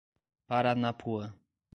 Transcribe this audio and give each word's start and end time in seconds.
Paranapuã 0.47 1.29